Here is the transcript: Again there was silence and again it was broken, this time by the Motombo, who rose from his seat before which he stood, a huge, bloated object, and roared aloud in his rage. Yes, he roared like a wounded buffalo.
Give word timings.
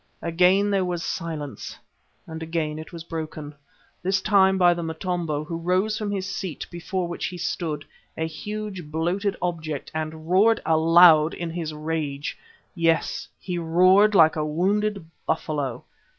Again 0.23 0.71
there 0.71 0.83
was 0.83 1.03
silence 1.03 1.77
and 2.25 2.41
again 2.41 2.79
it 2.79 2.91
was 2.91 3.03
broken, 3.03 3.53
this 4.01 4.19
time 4.19 4.57
by 4.57 4.73
the 4.73 4.81
Motombo, 4.81 5.43
who 5.43 5.57
rose 5.57 5.95
from 5.95 6.09
his 6.09 6.25
seat 6.25 6.65
before 6.71 7.07
which 7.07 7.27
he 7.27 7.37
stood, 7.37 7.85
a 8.17 8.25
huge, 8.25 8.85
bloated 8.89 9.35
object, 9.43 9.91
and 9.93 10.27
roared 10.27 10.59
aloud 10.65 11.35
in 11.35 11.51
his 11.51 11.71
rage. 11.71 12.35
Yes, 12.73 13.27
he 13.39 13.59
roared 13.59 14.15
like 14.15 14.35
a 14.35 14.43
wounded 14.43 15.05
buffalo. 15.27 15.83